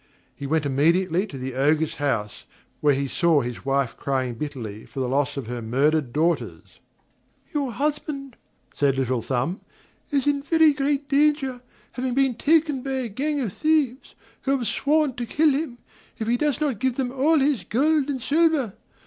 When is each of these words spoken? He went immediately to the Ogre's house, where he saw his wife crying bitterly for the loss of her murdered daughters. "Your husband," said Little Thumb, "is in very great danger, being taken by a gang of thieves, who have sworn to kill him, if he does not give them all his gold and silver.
He 0.35 0.47
went 0.47 0.65
immediately 0.65 1.27
to 1.27 1.37
the 1.37 1.53
Ogre's 1.53 1.97
house, 2.01 2.45
where 2.79 2.95
he 2.95 3.05
saw 3.07 3.41
his 3.41 3.63
wife 3.63 3.95
crying 3.95 4.33
bitterly 4.33 4.83
for 4.87 4.99
the 4.99 5.07
loss 5.07 5.37
of 5.37 5.45
her 5.45 5.61
murdered 5.61 6.11
daughters. 6.11 6.79
"Your 7.53 7.71
husband," 7.71 8.35
said 8.73 8.97
Little 8.97 9.21
Thumb, 9.21 9.61
"is 10.09 10.25
in 10.25 10.41
very 10.41 10.73
great 10.73 11.07
danger, 11.07 11.61
being 11.95 12.33
taken 12.33 12.81
by 12.81 12.93
a 12.93 13.09
gang 13.09 13.41
of 13.41 13.53
thieves, 13.53 14.15
who 14.41 14.57
have 14.57 14.65
sworn 14.67 15.13
to 15.17 15.25
kill 15.27 15.49
him, 15.51 15.77
if 16.17 16.27
he 16.27 16.35
does 16.35 16.59
not 16.59 16.79
give 16.79 16.95
them 16.95 17.11
all 17.11 17.37
his 17.37 17.63
gold 17.63 18.09
and 18.09 18.23
silver. 18.23 18.73